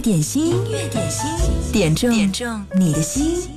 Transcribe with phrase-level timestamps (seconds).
[0.00, 1.28] 乐点心，音乐点心，
[1.70, 3.50] 点中点中你的心。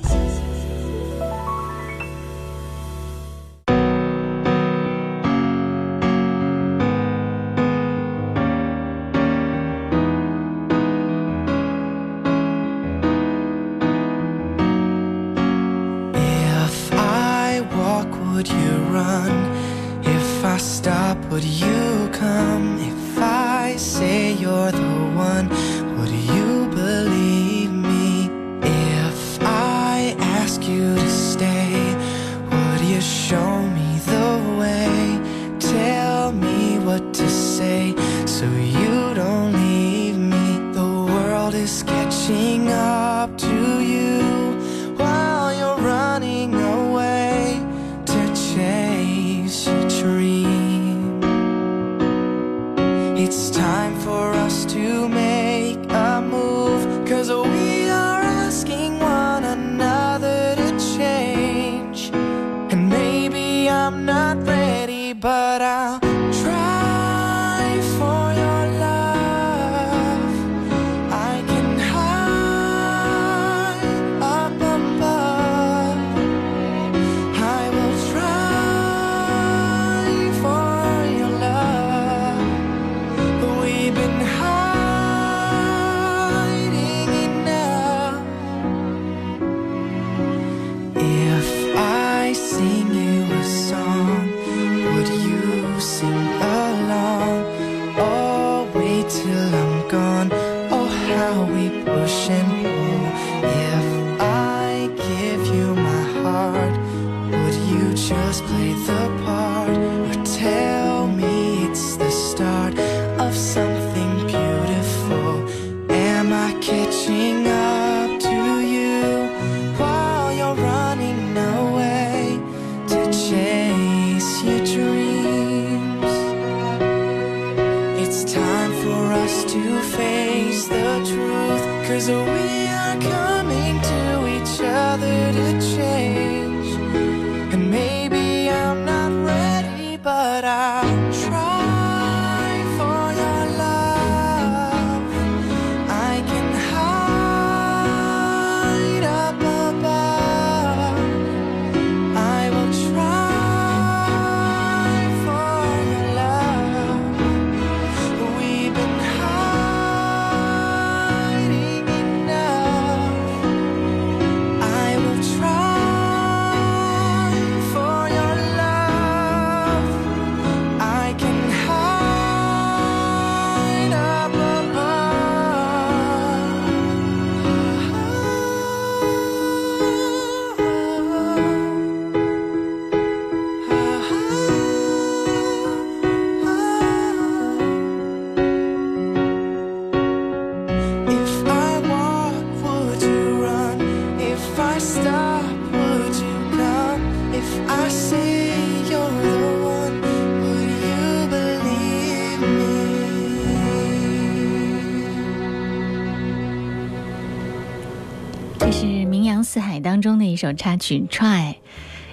[210.44, 211.52] 首插曲《Try》，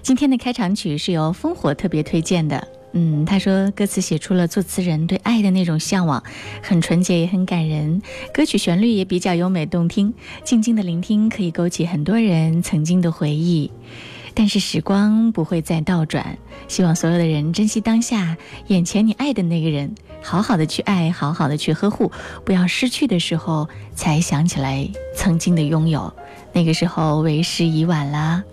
[0.01, 2.65] 今天的开场曲是由烽火特别推荐的。
[2.93, 6.23] 嗯，他说歌词写出了作词人对爱的那种向往，
[6.63, 8.01] 很纯洁也很感人。
[8.33, 10.13] 歌曲旋律也比较优美动听，
[10.45, 13.69] 静静的聆听可以勾起很多人曾经的回忆。
[14.33, 16.37] 但是时光不会再倒转，
[16.67, 18.37] 希望所有的人珍惜当下，
[18.67, 19.93] 眼前你爱的那个人，
[20.23, 22.11] 好好的去爱，好好的去呵护，
[22.45, 26.13] 不要失去的时候才想起来曾经的拥有。
[26.53, 28.43] 那个时候为时已晚啦，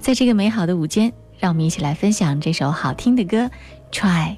[0.00, 3.44] 在这个美好的午间，让我们一起来分享这首好听的歌
[3.92, 4.36] 《Try》。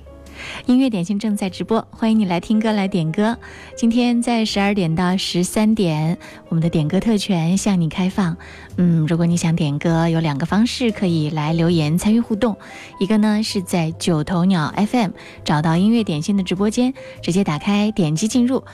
[0.66, 3.36] 音乐点心正在直播，欢迎你来听歌来点歌。
[3.76, 6.18] 今天在十二点到十三点，
[6.48, 8.36] 我们的点歌特权向你开放。
[8.76, 12.56] 嗯，如果你想点歌，有两个方式可以来留言参与互动。
[13.00, 15.10] 一个呢是在九头鸟 FM
[15.44, 18.64] 找到音乐点心的直播间，直接打开点击进入。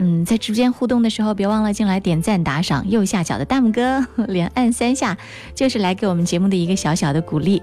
[0.00, 2.88] 嗯，在直播间互动的时候，别忘了进来点赞打赏。
[2.88, 5.18] 右下角的大拇哥 连按三下，
[5.56, 7.60] 就是来给我们节目的一个小小的鼓励。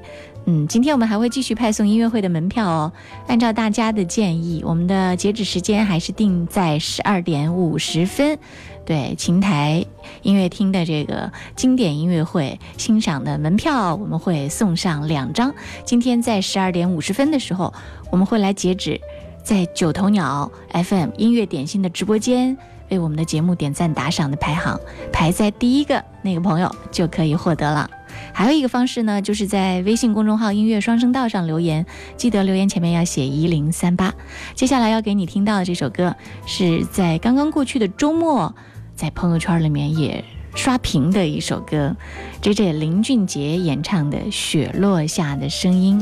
[0.48, 2.94] 嗯，今天我们还会继续派送音乐会的门票哦。
[3.28, 8.38] 按照大家的建议，我们的截止时间还是定在十二点五十分。
[8.86, 9.84] 对，琴台
[10.22, 15.52] 音乐厅的这个经典音乐会欣赏的门票，我们会送上两张。
[15.84, 17.74] 今天在十二点五十分的时候，
[18.12, 19.02] 我们会来截止。
[19.44, 22.56] 在九头鸟 FM 音乐点心的直播间
[22.90, 24.80] 为我们的节目点赞打赏的排行，
[25.12, 27.90] 排在第一个那个朋友就可以获得了。
[28.36, 31.86] 还有一个方式呢，就是在微信公众号“音乐双声道”上留言，
[32.18, 34.14] 记得留言前面要写一零三八。
[34.54, 36.14] 接下来要给你听到的这首歌，
[36.46, 38.54] 是在刚刚过去的周末，
[38.94, 40.22] 在朋友圈里面也
[40.54, 41.96] 刷屏的一首歌
[42.42, 46.02] ，J J 林俊杰演唱的《雪落下的声音》。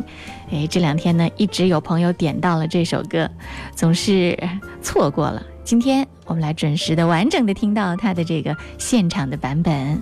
[0.51, 3.29] 哎，这两天呢，一直有朋友点到了这首歌，
[3.75, 4.35] 总是
[4.81, 5.43] 错过了。
[5.63, 10.01] 今天我们来准时的、完整的听到他的这个现场的版本。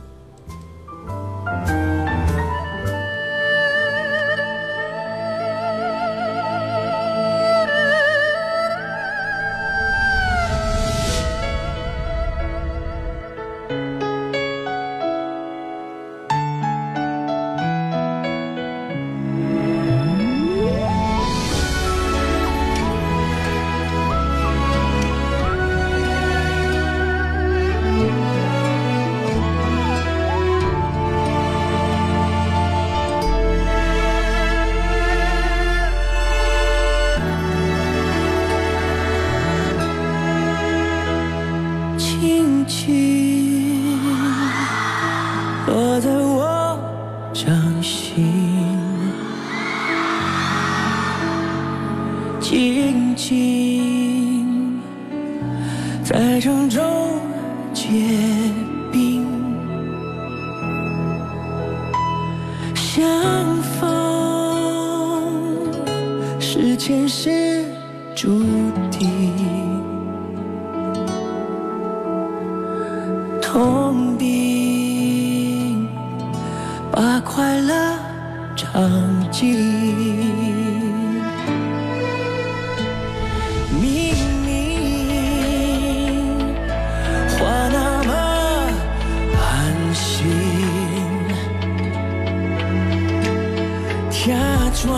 [94.23, 94.35] 假
[94.75, 94.93] 装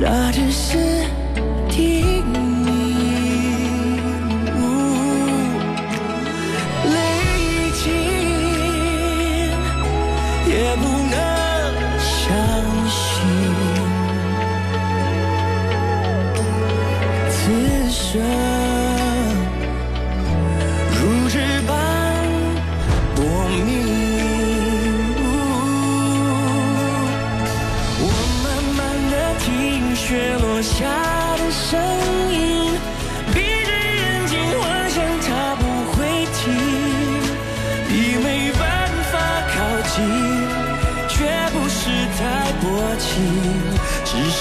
[0.00, 0.30] 拉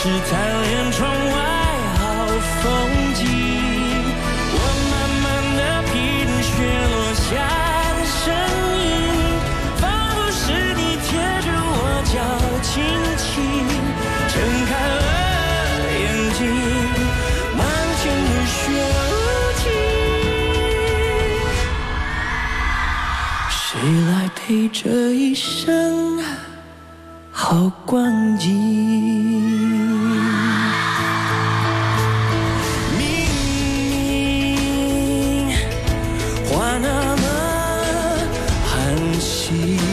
[0.05, 0.31] 是贪
[0.61, 1.35] 恋窗外
[1.97, 1.99] 好
[2.61, 2.63] 风
[3.15, 3.25] 景，
[4.53, 4.55] 我
[4.91, 4.93] 慢
[5.23, 5.25] 慢
[5.57, 5.61] 的
[5.91, 5.93] 品
[6.43, 6.47] 雪
[6.93, 6.93] 落
[7.25, 7.25] 下
[7.97, 8.21] 的声
[8.85, 8.85] 音，
[9.81, 10.43] 仿佛是
[10.75, 11.09] 你贴
[11.41, 12.13] 着我脚
[12.61, 12.69] 轻
[13.17, 13.25] 轻
[14.29, 14.33] 睁
[14.69, 15.03] 开了
[15.97, 16.05] 眼
[16.35, 16.39] 睛，
[17.57, 17.59] 漫
[17.97, 18.55] 天的雪
[19.01, 19.09] 无
[19.57, 19.65] 情，
[23.49, 23.65] 谁
[24.11, 24.85] 来陪着？
[39.45, 39.84] 信。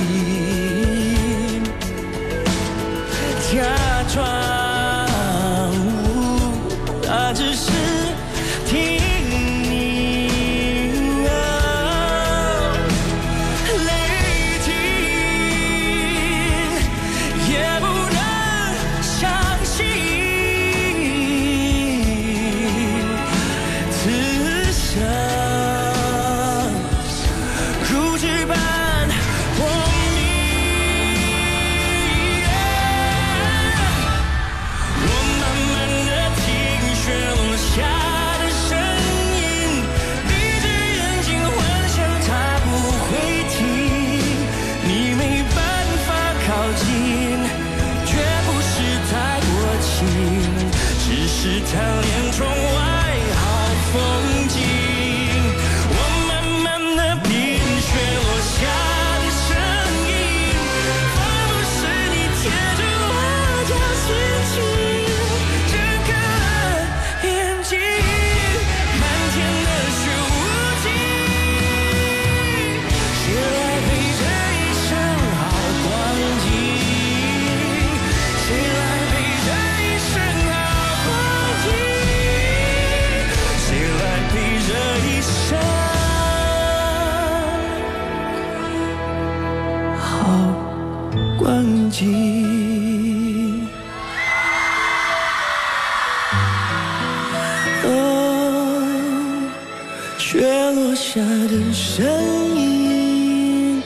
[101.92, 103.82] 的声音。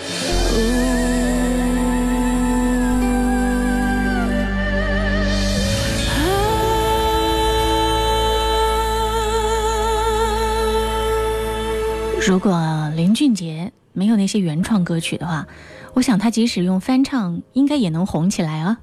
[12.28, 15.46] 如果林俊杰没有那些原创歌曲的话，
[15.96, 18.76] 我想他即使用翻唱，应该也能红起来啊！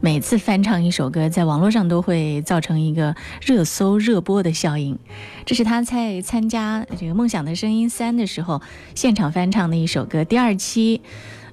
[0.00, 4.98] 每次翻唱一首歌，在网络上都会造成一个热搜热播的效应。
[5.46, 8.60] 这是他在参加这个《梦想的声音三》的时候
[8.96, 10.24] 现场翻唱的一首歌。
[10.24, 11.02] 第二期，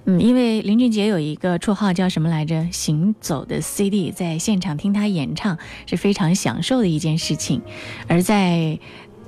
[0.06, 7.62] 嗯，因为林俊杰有一个绰号叫什么来着？“行走的 CD”，在现场听他演唱是非常享受的一件事情，
[8.08, 8.80] 而在。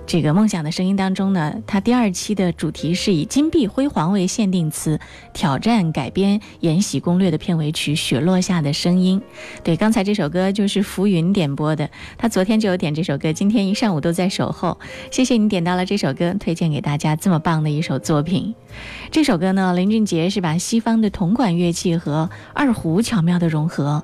[0.10, 5.00] 这个梦想的声音当中呢，它第二期的主题是以金碧辉煌为限定词，
[5.34, 9.22] 挑战改编《延禧攻略》的片尾曲《雪落下的声音》。
[9.64, 11.88] 对，刚才这首歌就是浮云点播的，
[12.18, 14.80] 他昨天就有点这首歌，今天一上午都在守候。
[15.12, 18.56] 谢谢你点到了这首歌，推荐给大家这么棒的一首作品。
[19.12, 24.04] 这首歌呢，林俊杰是把西方的铜管乐器和二胡巧妙的融合，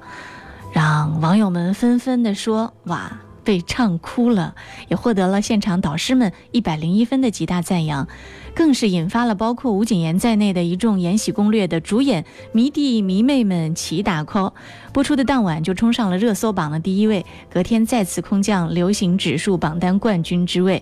[0.71, 4.55] 让网友们纷纷的说：“哇！”被唱哭了，
[4.89, 8.07] 也获得了现场导师们一百零一分的极大赞扬，
[8.53, 14.51] 更是引发了包括吴谨言在内的一众《延禧攻略》的主演迷弟迷妹们齐打 call。
[14.91, 20.81] 播出的当晚就冲上了热搜榜的第一位，隔天再次空降流行指数榜单冠军之位。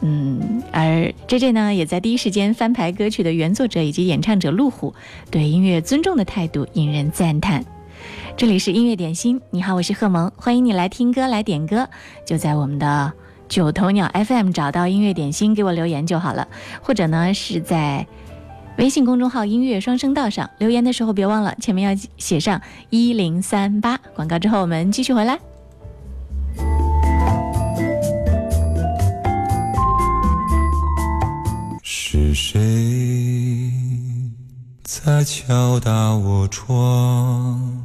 [0.00, 4.92] 嗯，而 J J 呢，也在第一时间翻牌歌曲的原作者以及演唱者陆虎
[5.30, 7.64] 对音乐尊重的态度引人赞叹。
[8.36, 11.88] 这里是音乐点心，你好，我是贺萌，欢迎你来听歌来点歌，
[12.26, 13.12] 就在我们的
[13.48, 16.48] 九头鸟 FM 找到音乐点心，给我留言就好了，
[16.82, 18.06] 或者呢是在
[18.78, 22.60] 微信公众号音乐双声道上留言的时候，别忘了前面要写上
[22.90, 23.96] 一零三八。
[24.14, 25.38] 广告之后我们继续回来。
[31.84, 33.70] 是谁
[34.82, 37.84] 在敲打我窗？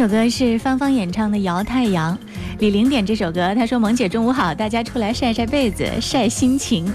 [0.00, 2.16] 首歌是芳芳演唱的《摇太阳》，
[2.58, 6.90] 李玲点这首歌，她说：“萌姐中午好，大家出来晒晒被子，晒心情。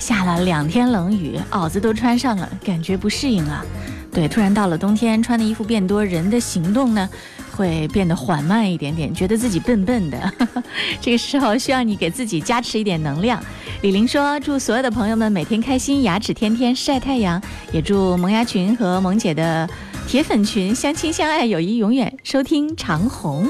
[0.00, 3.64] 下了两天冷雨，袄子都穿上了，感觉不适应啊。
[4.12, 7.08] 对，突然到了冬天，穿的衣服变多，人的行动呢
[7.52, 10.32] 会变得缓慢一点点，觉得自己笨笨的。
[11.00, 13.40] 这个时候需要你给自己加持一点能量。”
[13.82, 17.40] 李玲说：“祝所有的朋友们每天开心，牙齿天天晒太阳，
[17.70, 19.70] 也祝萌芽群和萌姐的。”
[20.10, 22.12] 铁粉群相亲相爱，友谊永远。
[22.24, 23.48] 收听长虹。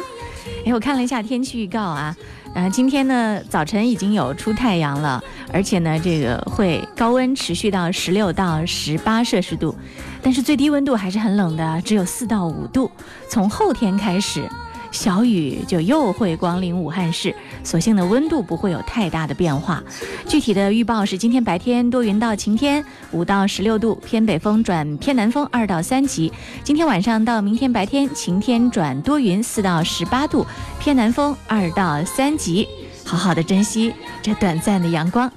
[0.66, 2.14] 哎，我看了一下天气预告啊，
[2.54, 9.74] 呃，今天呢早晨已经有出太阳了，而且呢这个会高温持续到十六到十八摄氏度，
[10.20, 12.90] 但是最低温度还是很冷的，只有四到五度。
[13.30, 14.46] 从后天开始，
[14.90, 19.82] 小雨就又会光临武汉市，所幸的温度不会有太大的变化。
[20.26, 26.30] 具体的预报是：今天白天多云到晴天，五到十六度，偏北风转偏南风二到三级；
[26.64, 30.46] 今天晚上到明天白天晴天转多云，四到十八度，
[30.78, 32.68] 偏南风二到三级。
[33.04, 33.92] 好好的珍惜
[34.22, 35.30] 这短暂的阳光。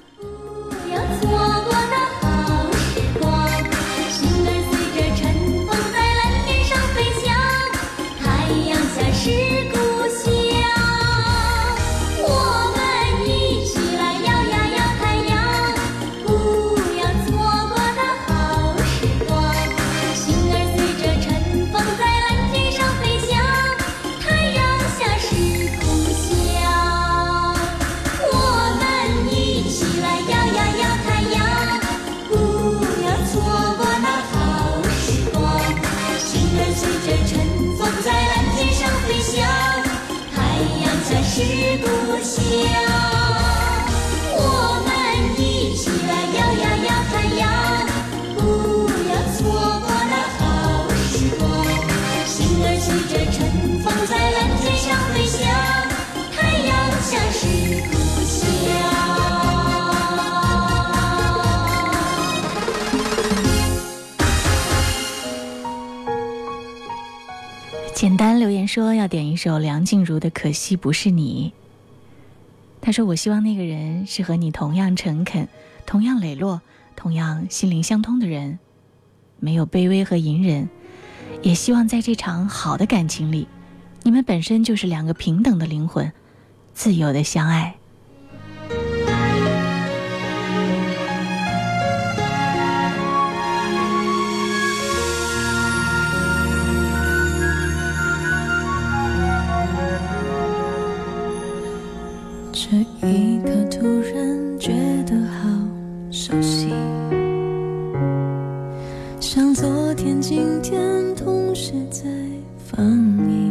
[68.66, 71.52] 说要点一首梁静茹的《可惜不是你》。
[72.80, 75.48] 他说：“我希望那个人是和你同样诚恳、
[75.86, 76.60] 同样磊落、
[76.94, 78.58] 同样心灵相通的人，
[79.40, 80.68] 没有卑微和隐忍。
[81.42, 83.48] 也希望在这场好的感情里，
[84.02, 86.12] 你们本身就是两个平等的灵魂，
[86.74, 87.76] 自由的相爱。”
[103.06, 104.72] 一刻突然觉
[105.04, 105.48] 得好
[106.10, 106.70] 熟悉，
[109.20, 112.08] 像昨天、今天同时在
[112.56, 112.82] 放
[113.28, 113.43] 映。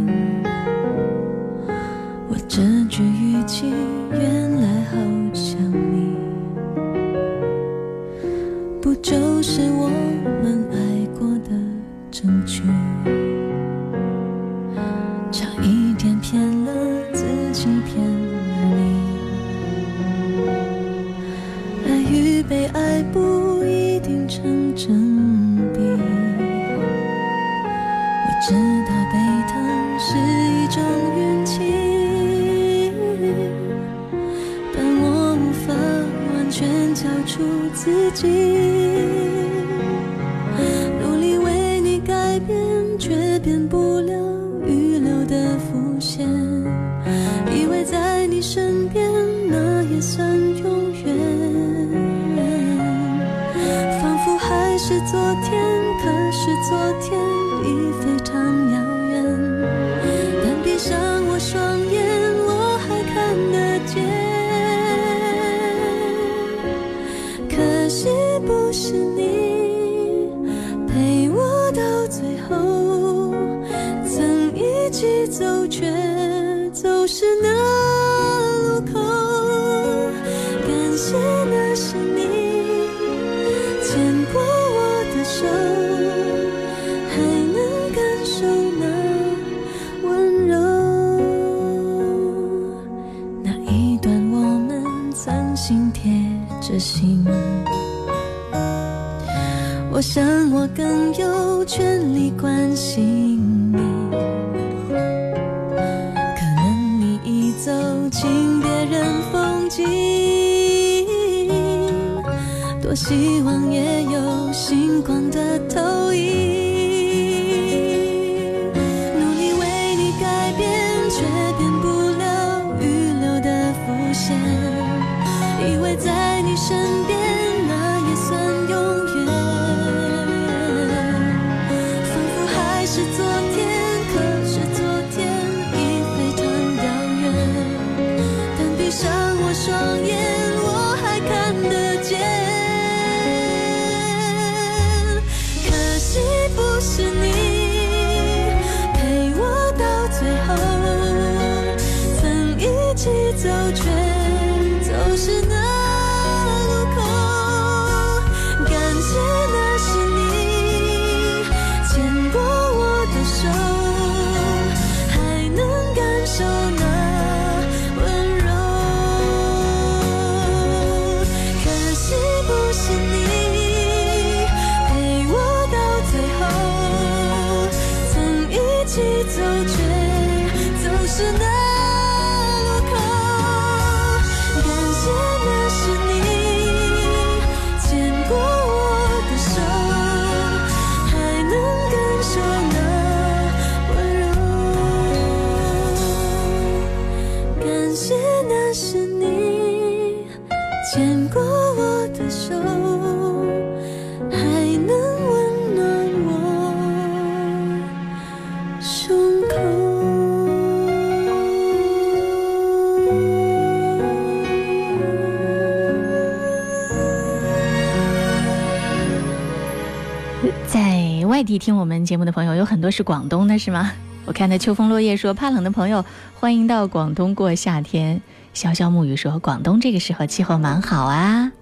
[221.63, 223.93] 听我们节目的朋友有很多是广东的，是吗？
[224.26, 226.04] 我看到秋风落叶说怕冷的朋友
[226.38, 228.21] 欢迎到广东过夏天。
[228.54, 231.54] 潇潇暮雨说广东这个时候气候蛮好啊。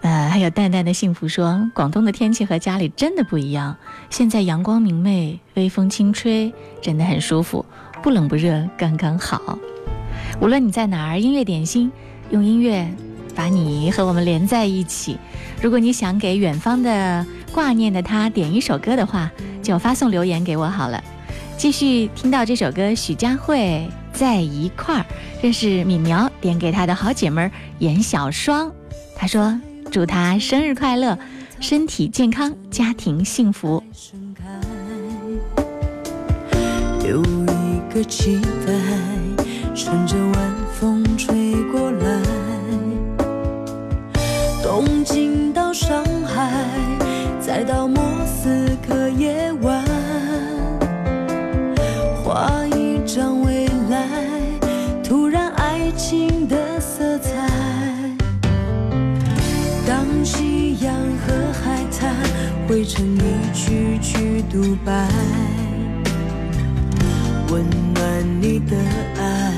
[0.00, 3.76] 呃，还有淡淡的幸福说广东的天气和家里真的不一样，
[4.10, 7.64] 现在阳光明媚，微风轻吹，真的很舒服，
[8.02, 9.56] 不冷不热，刚刚好。
[10.40, 11.92] 无论你在哪儿，音乐点心
[12.30, 12.92] 用音乐
[13.36, 15.16] 把你和我们连在一起。
[15.60, 19.30] 如果你想给远方的挂念的他点一首歌的话，
[19.62, 21.02] 就发送留言给我好了。
[21.56, 25.06] 继续听到这首歌，许佳慧在一块儿，
[25.42, 28.70] 这是敏苗点给她的好姐妹儿严小双，
[29.16, 31.18] 她说祝她生日快乐，
[31.58, 33.82] 身体健康，家庭幸福。
[37.04, 38.72] 有一个期待，
[39.74, 42.07] 顺着晚风吹过来，
[64.50, 65.06] 独白，
[67.50, 67.62] 温
[67.94, 68.76] 暖你的
[69.20, 69.52] 爱，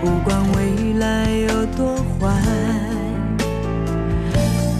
[0.00, 2.28] 不管未来有多坏。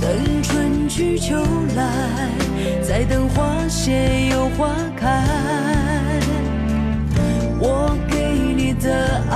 [0.01, 1.43] 等春去秋
[1.75, 1.83] 来，
[2.83, 5.25] 再等花谢又花开。
[7.59, 9.35] 我给你的爱，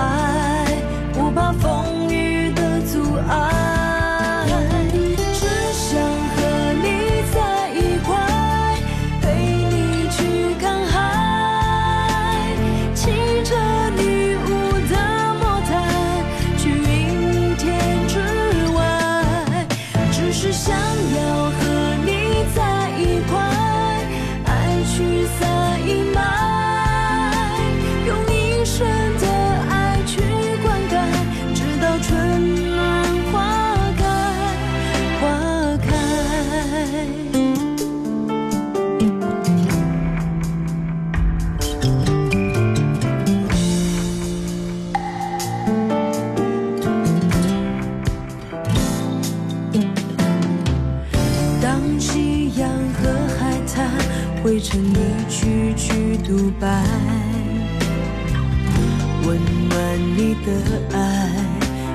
[60.45, 60.51] 的
[60.93, 61.31] 爱，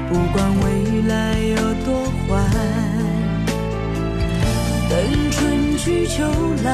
[0.10, 2.28] 不管未来有多坏。
[4.90, 6.24] 等春去秋
[6.64, 6.68] 来，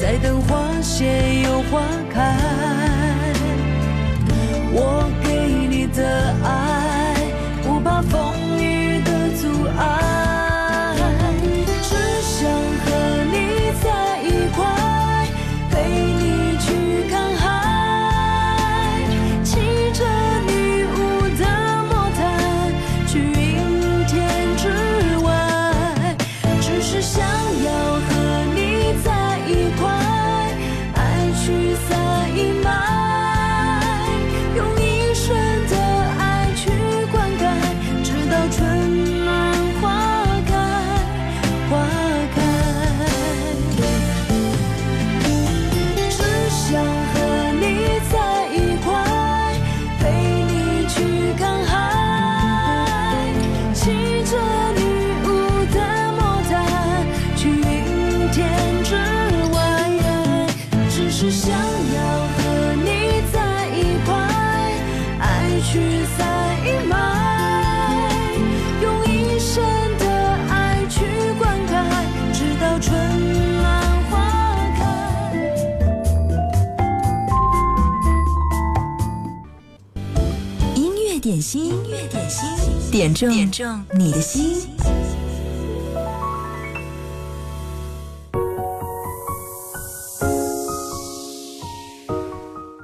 [0.00, 1.80] 再等花谢又花
[2.12, 2.43] 开。
[83.14, 84.68] 点中点中你的心。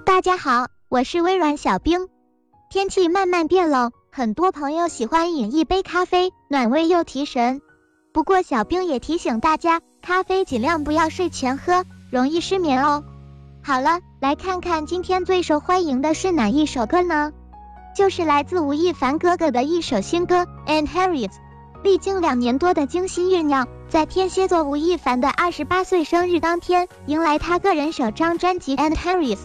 [0.07, 2.07] 大家好，我是微软小冰。
[2.71, 7.61] 天气慢慢变冷，很多朋友喜欢饮一杯咖啡，暖胃又提神。
[8.13, 13.03] 不过小冰也提醒大家，咖啡尽量不要睡前喝，容易失眠哦。
[13.63, 17.33] 好了，来看看今天最受欢迎的是哪一首歌呢？
[17.95, 21.29] 就是来自吴亦凡哥哥的一首新歌《And Harriet》。
[21.83, 29.37] 历经两年多的精心酝酿，在天蝎座吴亦凡的二十八岁生日当天，迎来他个人首张专辑《And Harries》。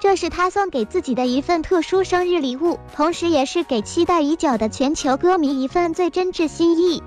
[0.00, 7.02] 这是他送给自己的一份特殊生日礼物，同时也是给期待已久的全球歌迷一份最真挚心意。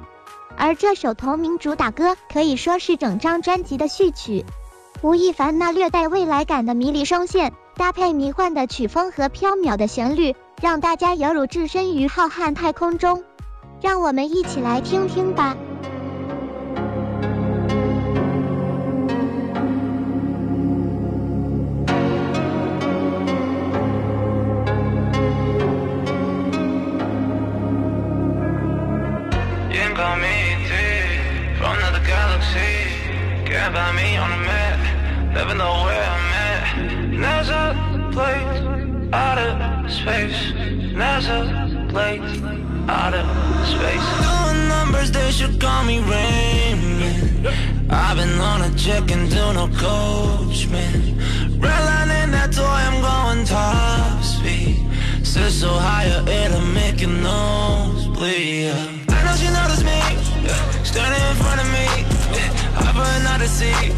[0.56, 4.46] 而这首同名主打歌可以说是整张专辑的序曲。
[5.02, 13.24] 吴亦凡那略带未来感的迷离声线，搭配迷幻的曲风和飘渺的旋律，让大家犹如置身于浩瀚太空中。
[13.82, 15.56] 让我们一起来听听吧。
[33.46, 36.64] Can't find me on the map, never know where I'm at.
[37.14, 40.52] NASA plates out of space.
[40.94, 42.42] NASA plates
[42.90, 43.26] out of
[43.68, 44.08] space.
[44.26, 47.48] Doing numbers, they should call me Raymond.
[47.90, 51.16] I've been on a check and do no coach, man.
[51.60, 54.86] Redlining that toy, I'm going top speed.
[55.24, 58.72] Sit so higher, it'll make your nose bleed.
[59.10, 60.00] I know she noticed me,
[60.84, 62.06] standing in front of me.
[62.96, 63.92] Put another seat.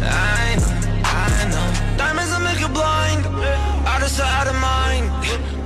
[0.00, 0.72] I know,
[1.04, 1.98] I know.
[1.98, 3.26] Diamonds will make you blind.
[3.84, 5.09] Out of sight, out of mind.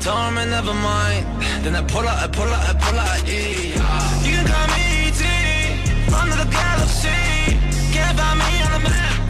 [0.01, 1.25] Tell them I never mind.
[1.65, 3.21] Then I pull out, I pull out, I pull out.
[3.27, 4.27] Yeah.
[4.27, 5.23] You can call me ET.
[6.11, 7.09] From the galaxy.
[7.95, 9.24] Can't find me on the map.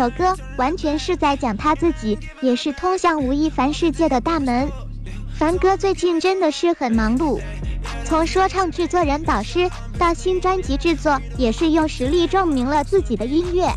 [0.00, 4.70] 首歌完全是在讲他自己，也是通向吴亦凡世界的大门。
[5.38, 7.38] 凡哥最近真的是很忙碌，
[8.06, 13.70] 从说唱制作人导师到新专辑制作，也是用实力证明了自己的音乐。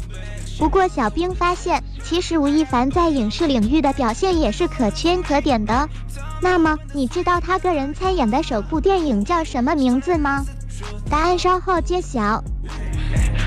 [0.58, 5.90] 不过小兵发现，其实吴亦凡在影视领域的表现也是可圈可点的。
[6.42, 10.46] 那么，你知道他个人参演的首部电影叫什么名字吗？
[11.10, 12.42] 答案稍后揭晓。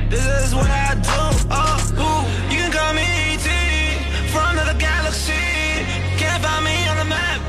[0.08, 1.10] This is what I do.
[1.50, 3.48] Oh, ooh, you can call me ET
[4.30, 5.34] from another galaxy.
[6.16, 7.40] Can't find me on the map.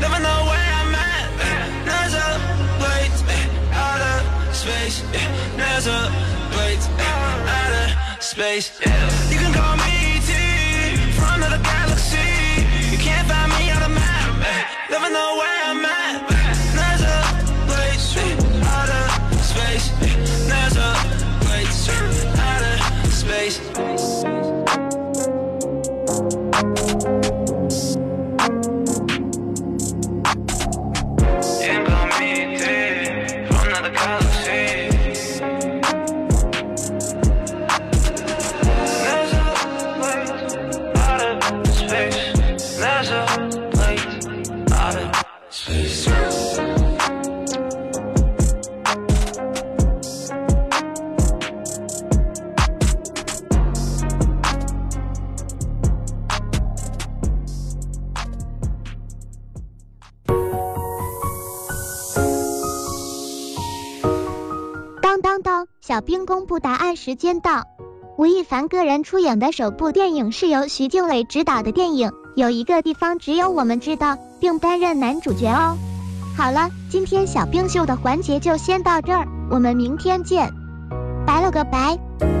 [0.00, 1.30] Never know where I'm at.
[1.86, 2.28] There's a
[2.82, 3.18] plate
[3.70, 4.20] out of
[4.54, 5.04] space.
[5.56, 6.10] There's a
[6.50, 8.80] plate out of space.
[9.30, 10.30] You can call me ET
[11.14, 12.18] from another galaxy.
[12.90, 14.42] You can't find me on the map.
[14.90, 16.31] Never know where I'm at.
[23.52, 24.51] Space.
[66.58, 67.64] 答案时间到。
[68.18, 75.76] 吴亦凡个人出演的首部电影是由徐静蕾执导的电影，有一个地方只有我们知道，并担任男主角哦。
[76.36, 80.52] 好了，今天小冰秀的环节就先到这儿，我们明天见，
[81.26, 82.31] 拜了个拜。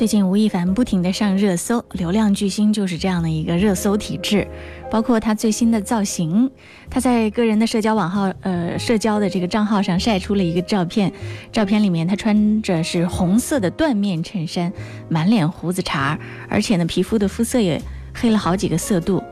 [0.00, 4.48] 最近吴亦凡不停的上热搜，流量巨星就是这样的一个热搜体质。
[4.90, 6.50] 包括他最新的造型，
[6.88, 11.12] 他在个人的社交网号，呃，社交的这个账号上晒出了一个照片，
[11.52, 14.72] 照片里面他穿着是红色的缎面衬衫，
[15.10, 17.78] 满脸胡子茬，而且呢皮肤的肤色也
[18.14, 19.22] 黑了好几个色度，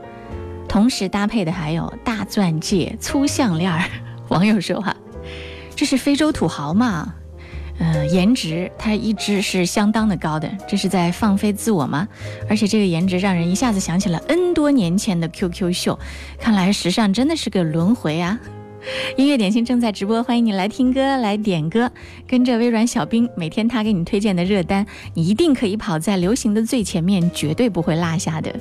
[0.67, 3.89] 同时搭配的还有大钻戒、粗项链儿。
[4.27, 4.95] 网友说啊，
[5.75, 7.15] 这是非洲土豪嘛？
[7.79, 12.07] 嗯，颜值他一直是相当的高的，这是在放飞自我吗？
[12.49, 15.97] 而且这个颜值让人一下子想起了 N 多年前的 QQ 秀，
[16.37, 18.37] 看来时尚真的是个轮回啊！
[19.17, 21.91] 音乐点心正在直播，欢迎你来听歌、来点歌。
[22.27, 28.53] 跟着微软小冰，每天他给你推荐的热单，你一定可以跑在流行的最前面，绝对不会落下的。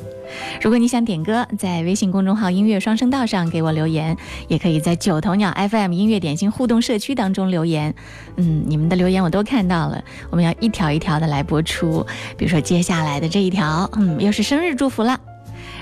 [0.60, 4.16] 如果你想点歌，在微信公众号“音乐双声道”上给我留言，
[4.48, 7.94] 也可以在九头鸟 FM 音乐点心互动社区当中留言。
[8.36, 12.04] 嗯，你们的留言我都看到了，我们要一条一条的来播出。
[12.36, 15.18] 比如说接下来的这一条，嗯，又是生日祝福了。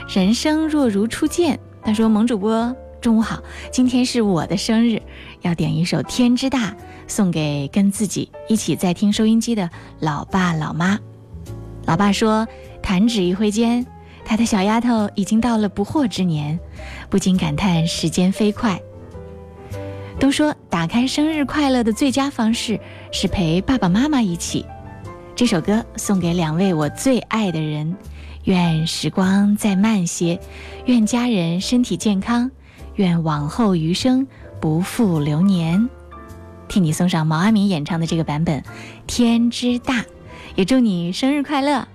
[0.08, 5.00] 人生若如初见，他说：“萌主播。”中午好，今天是我的生日，
[5.42, 6.70] 要点一首《天之大》，
[7.06, 10.98] 送给跟自己一起在听收音机的老爸老妈。
[11.84, 12.46] 老爸说
[12.82, 13.86] ：“弹指一挥间，
[14.24, 16.58] 他的小丫头已经到了不惑之年，
[17.08, 18.80] 不禁感叹时间飞快。”
[20.18, 22.80] 都说打开生日快乐的最佳方式
[23.12, 24.64] 是陪爸爸妈妈一起。
[25.36, 27.94] 这首歌送给两位我最爱的人，
[28.44, 30.40] 愿时光再慢些，
[30.86, 32.50] 愿家人身体健康。
[32.96, 34.26] 愿往后余生
[34.60, 35.88] 不负流年，
[36.68, 38.60] 替你送上毛阿敏演唱的这个版本
[39.06, 39.94] 《天之大》，
[40.54, 41.86] 也祝你生日快乐。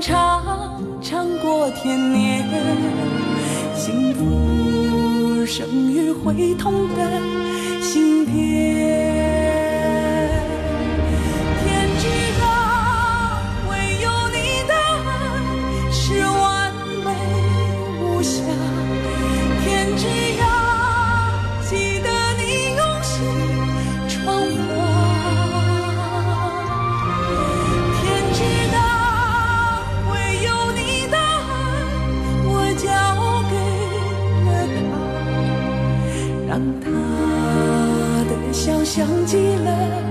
[0.00, 2.46] 常常过天年
[3.74, 7.20] 幸福生于会痛的
[7.82, 9.37] 心田
[38.88, 40.07] 像极了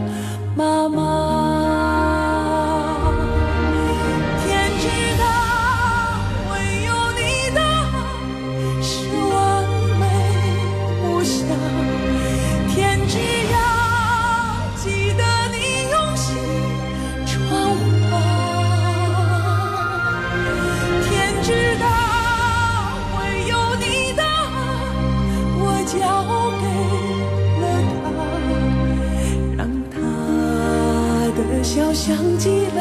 [32.07, 32.79] 想起了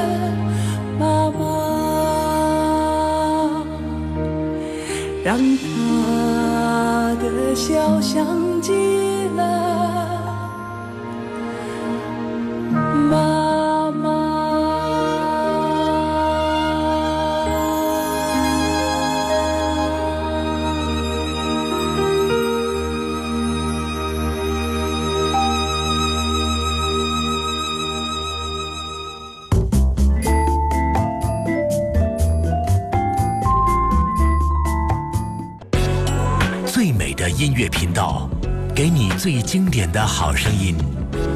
[1.00, 1.40] 妈妈，
[5.24, 5.64] 让她
[7.20, 8.24] 的笑想
[8.62, 8.72] 起
[9.34, 9.42] 了。
[39.46, 40.74] 经典的好声音。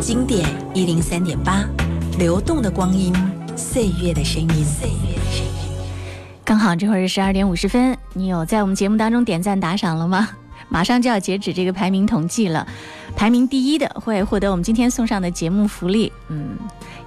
[0.01, 0.45] 经典
[0.75, 1.65] 一零三点八，
[2.19, 3.15] 流动的光阴，
[3.57, 4.49] 岁月的声音。
[4.65, 5.79] 岁月的声音。
[6.45, 10.29] 刚好这会儿是十二点五十分，你有在我们节目当中点赞打赏了吗？
[10.69, 12.67] 马上就要截止这个排名统计了，
[13.15, 16.59] 排名第一的会获得我们今天送上的节目福利，嗯，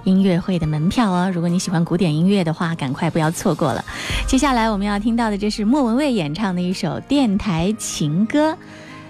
[0.04, 1.30] 音乐会的门票哦。
[1.30, 3.84] 如果你喜欢古典音乐的话，赶快不要错过了。
[4.26, 8.56] 接下来我们要听到的，这是莫文蔚演唱的一首电台情歌。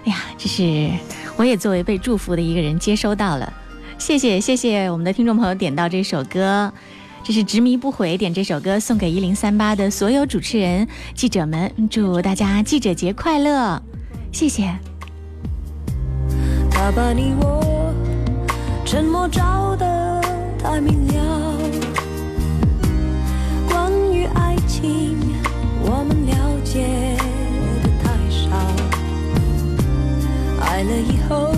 [0.03, 0.91] 哎呀，这是
[1.37, 3.53] 我也作为被祝福的一个人接收到了，
[3.97, 6.71] 谢谢谢谢我们的听众朋友点到这首歌。
[7.23, 13.81] 这是执迷不悔点这首歌送给一零三八的所有主持人、记者们，祝大家记者节快乐，
[14.31, 14.71] 谢谢。
[16.69, 17.91] 他把你我
[18.85, 20.21] 沉默照得
[20.59, 21.57] 太明了，
[23.67, 25.17] 关于爱情
[25.81, 27.04] 我们了解
[30.75, 31.53] 爱了以后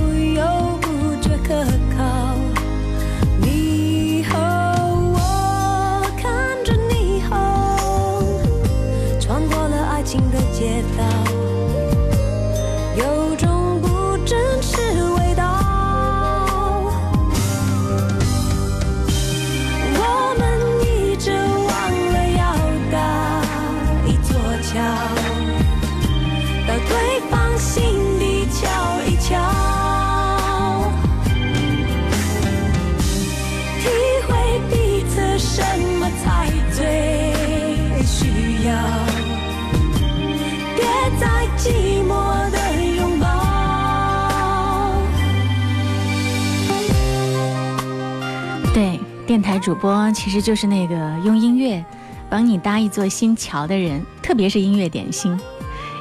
[49.59, 51.83] 主播其实就是那个用音乐
[52.29, 55.37] 帮你搭一座新桥的人，特别是音乐点心。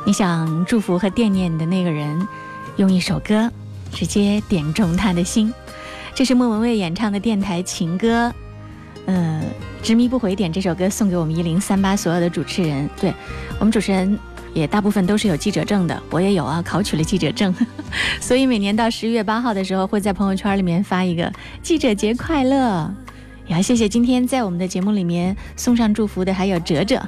[0.04, 2.26] 你想祝福和惦念的那个人，
[2.76, 3.50] 用一首歌
[3.92, 5.52] 直接点中他的心。
[6.14, 8.32] 这是莫文蔚演唱的电台情歌，
[9.07, 9.42] 呃，
[9.82, 12.88] 执迷不悔点这首歌送给我们一零三八所有的主持人。
[13.00, 13.12] 对
[13.59, 14.18] 我们主持人
[14.54, 17.54] 也大部分都是有记者证的，我也有啊，考取了记者证，
[18.20, 21.30] 所以每年到十一月八号的时候，会在朋友圈里面发一个
[21.62, 22.94] 记者节快乐。
[23.47, 27.01] 也要谢谢今天在我们的节目里面送上祝福的，还有哲哲，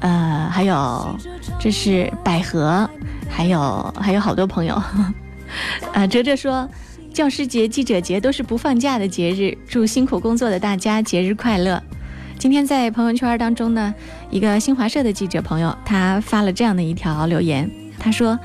[0.00, 1.16] 呃，还有
[1.60, 2.88] 这是百合，
[3.28, 4.82] 还有还有好多朋友。
[5.94, 6.68] 呃，哲哲说，
[7.14, 11.82] 教师节、记者节都是不放假的节日，祝辛苦工作的大家节日快乐。
[12.38, 13.94] 今天在朋友圈当中呢，
[14.30, 18.38] 一个新华社的记者朋友，他发了这样的一条留言，他说：“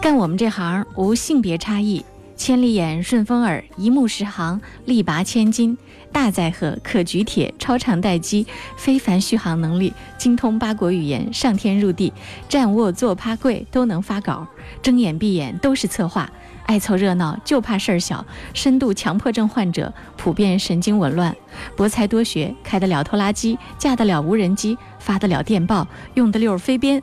[0.00, 2.04] 干我们这行无性别差异，
[2.36, 5.76] 千里眼、顺风耳、一目十行、力拔千斤。”
[6.12, 8.46] 大载荷，可举铁，超长待机，
[8.76, 12.12] 非凡续航能力，精通八国语言，上天入地，
[12.48, 14.46] 站卧坐趴跪都能发稿，
[14.82, 16.30] 睁眼闭眼都是策划，
[16.66, 21.34] 爱凑热闹就怕事儿小，深度强迫症患者，普遍神经紊乱，
[21.76, 27.02] 博才多学，开得了拖拉机，驾得了无人机，发得了电报，用得溜飞鞭，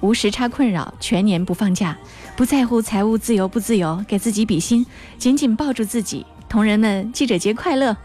[0.00, 1.96] 无时差困扰，全年不放假，
[2.36, 4.86] 不在乎财务自由不自由，给自己比心，
[5.18, 6.24] 紧紧抱住自己。
[6.48, 7.96] 同仁们，记者节快乐！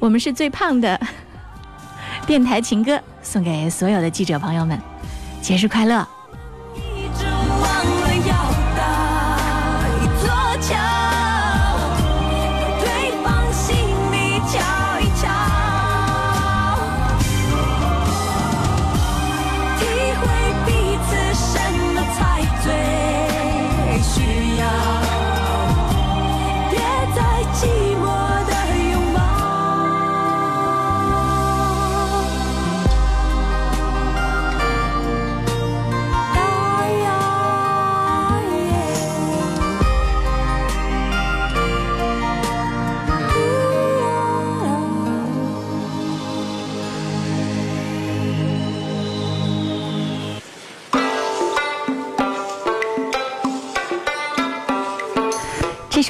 [0.00, 0.98] 我们是最胖的
[2.26, 4.80] 电台情歌，送给所有的记者朋友们，
[5.42, 6.06] 节日快乐！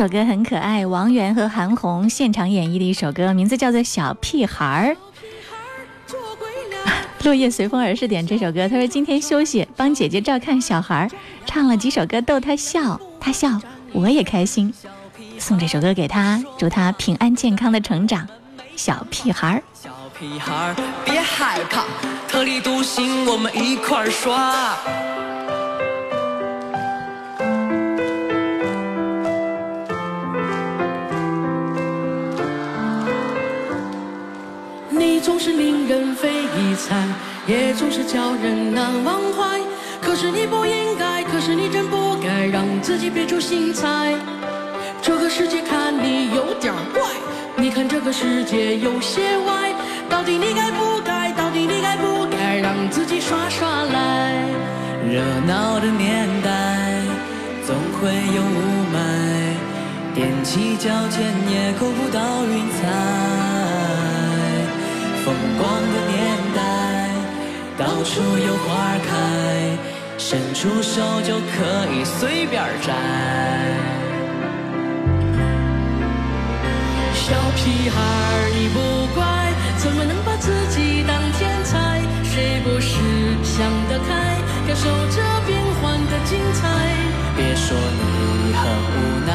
[0.01, 4.97] 首歌很可爱，王源和韩红现场演绎的一首歌，名字叫做《小屁孩儿》。
[7.23, 11.07] 落叶随风而逝点这首歌，他说今天休息，帮姐姐照看小孩，
[11.45, 13.61] 唱了几首歌逗她笑，她笑
[13.93, 14.73] 我也开心，
[15.37, 18.27] 送这首歌给她，祝她平安健康的成长。
[18.77, 20.75] 小屁孩儿，小屁孩儿
[21.05, 21.85] 别害怕，
[22.27, 24.79] 特立独行，我们一块儿耍。
[35.01, 36.29] 你总是令人费
[36.77, 36.95] 猜，
[37.47, 39.59] 也总是叫人难忘怀。
[39.99, 44.15] 可是你不应该，可是你真不该让自己别出心裁。
[45.01, 47.01] 这个世界看你有点怪，
[47.57, 49.73] 你看这个世界有些歪。
[50.11, 51.33] 到底你该不该？
[51.33, 54.35] 到底你该不该让自己耍耍赖？
[55.09, 56.51] 热闹的年代
[57.67, 59.01] 总会有雾霾，
[60.15, 63.80] 踮起脚尖也够不到云彩。
[65.41, 66.61] 风光的年代，
[67.79, 68.69] 到处有花
[69.09, 69.11] 开，
[70.19, 72.93] 伸出手就可以随便摘。
[77.15, 77.97] 小屁孩
[78.55, 78.79] 你不
[79.15, 79.25] 乖，
[79.79, 82.03] 怎么能把自己当天才？
[82.23, 82.99] 谁不是
[83.43, 84.37] 想得开，
[84.67, 86.69] 感受着变幻的精彩？
[87.35, 88.61] 别说你很
[88.93, 89.33] 无奈，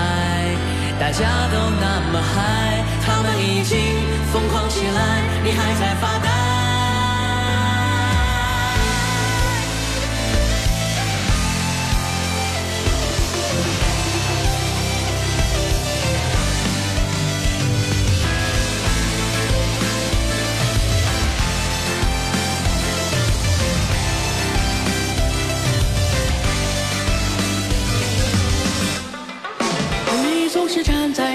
[0.99, 3.77] 大家都那么嗨，他们已经
[4.31, 6.54] 疯狂起来，你还在发呆。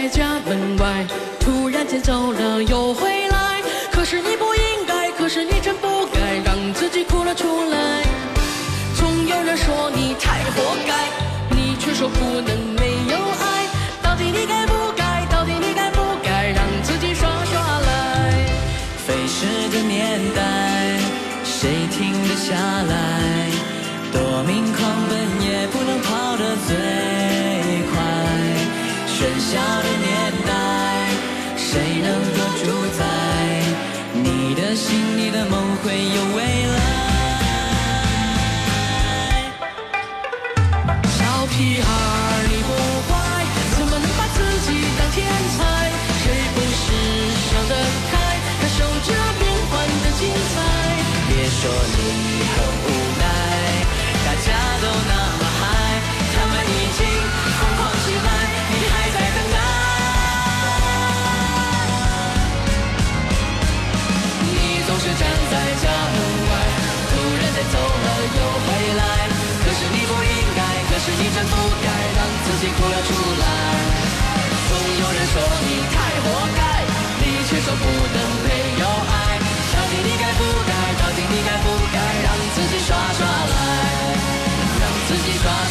[0.01, 1.07] 在家门外，
[1.39, 3.61] 突然间走了又回来。
[3.93, 8.03] 可是你不应该，可是你真不该让自己哭了出来。
[8.97, 11.11] 总有人说你太活该，
[11.55, 13.69] 你却说不能没有爱。
[14.01, 15.27] 到底你该不该？
[15.27, 18.47] 到底你该不该让自己耍耍赖？
[19.07, 20.99] 飞逝的年代，
[21.45, 23.51] 谁停得下来？
[24.11, 25.45] 夺命狂奔
[35.83, 36.30] 会有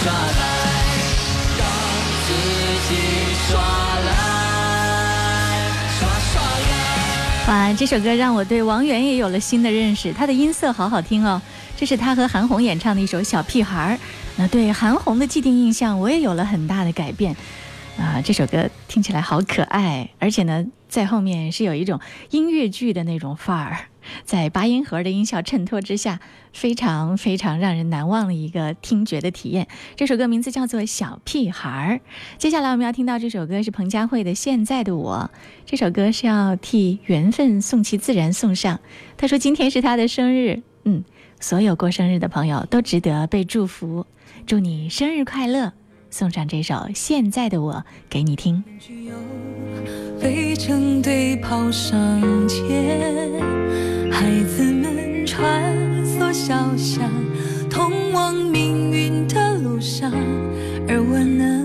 [0.01, 0.21] 耍赖，
[1.57, 1.67] 让
[2.25, 2.31] 自
[2.87, 2.95] 己
[3.49, 3.59] 耍
[4.05, 4.11] 赖，
[5.99, 7.47] 耍耍赖。
[7.47, 11.41] 哇，这首歌让我对王源也有了新的认识，他的音色好好听哦。
[11.75, 13.93] 这是他和韩红演唱的一首《小屁孩儿》，
[14.37, 17.35] 那对韩红的既定印象我也有了很大的改变。
[17.97, 23.79] 啊，这首歌听起来好可爱，而且呢，在后面是有一种音乐剧的那种范儿，
[24.24, 26.20] 在八音盒的音效衬托之下，
[26.53, 29.68] 非常非常让人难忘的一个听觉的体验。
[29.95, 31.95] 这首歌名字叫做《小屁孩儿》。
[32.38, 35.30] 接下来我们要听到这首歌是彭佳慧的《现在的我》，
[35.66, 38.80] 这首歌是要替缘分送其自然送上。
[39.18, 41.03] 他说今天是他的生日，嗯，
[41.39, 44.05] 所有过生日的朋友都值得被祝福，
[44.45, 45.74] 祝你生日快乐。
[46.12, 47.74] 送上这首《现在的我》
[48.10, 48.64] 给你听。
[50.22, 53.32] 累成队跑上前，
[54.12, 55.74] 孩子们穿
[56.05, 57.10] 梭小巷，
[57.70, 60.12] 通往命运的路上，
[60.88, 61.59] 而我呢，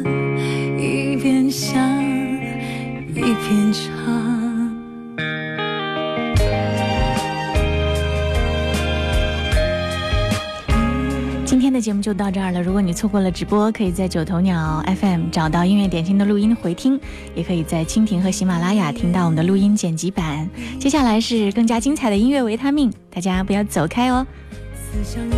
[11.74, 12.62] 的节目就到这儿了。
[12.62, 16.98] 如果你错过了直播，可以在九头鸟 FM 找到音乐点心的录音回听，
[17.34, 20.48] 也可以在蜻蜓和喜马拉雅听到我们的录音剪辑版。
[20.78, 24.24] 接下来是更加精彩的音乐维他命，大家不要走开哦。
[24.72, 25.36] 思想又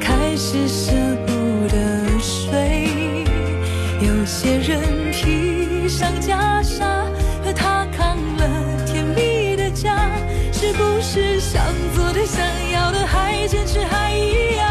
[0.00, 0.92] 开始舍
[1.26, 1.32] 不
[1.68, 3.24] 得睡，
[4.00, 6.78] 有些人披上袈裟，
[7.44, 10.10] 和他扛了甜蜜的家，
[10.52, 11.60] 是不是想
[11.96, 12.24] 做的
[13.06, 14.66] 海坚持海一样